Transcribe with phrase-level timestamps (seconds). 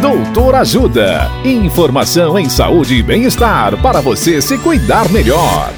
[0.00, 1.30] Doutor Ajuda.
[1.42, 5.72] Informação em saúde e bem-estar para você se cuidar melhor.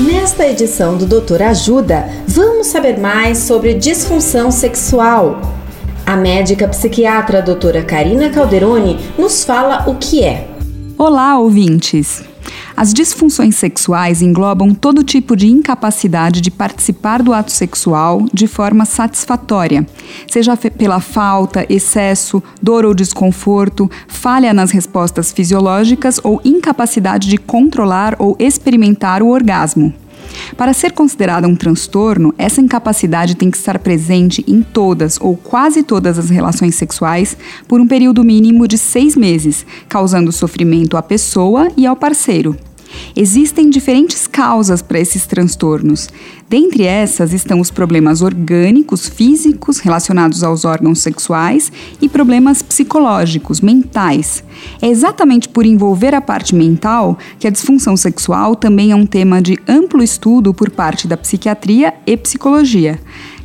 [0.00, 5.42] Nesta edição do Doutor Ajuda, vamos saber mais sobre disfunção sexual.
[6.06, 10.48] A médica psiquiatra doutora Karina Calderoni nos fala o que é.
[10.96, 12.31] Olá, ouvintes!
[12.76, 18.84] As disfunções sexuais englobam todo tipo de incapacidade de participar do ato sexual de forma
[18.84, 19.86] satisfatória,
[20.30, 28.16] seja pela falta, excesso, dor ou desconforto, falha nas respostas fisiológicas ou incapacidade de controlar
[28.18, 30.01] ou experimentar o orgasmo.
[30.56, 35.82] Para ser considerada um transtorno, essa incapacidade tem que estar presente em todas ou quase
[35.82, 37.36] todas as relações sexuais
[37.66, 42.56] por um período mínimo de seis meses, causando sofrimento à pessoa e ao parceiro.
[43.14, 46.08] Existem diferentes causas para esses transtornos.
[46.48, 54.42] Dentre essas estão os problemas orgânicos, físicos, relacionados aos órgãos sexuais e problemas psicológicos, mentais.
[54.80, 59.42] É exatamente por envolver a parte mental que a disfunção sexual também é um tema
[59.42, 62.98] de amplo estudo por parte da psiquiatria e psicologia.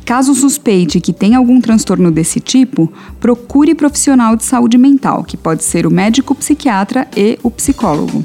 [0.04, 5.62] Caso suspeite que tem algum transtorno desse tipo, procure profissional de saúde mental, que pode
[5.62, 8.24] ser o médico psiquiatra e o psicólogo.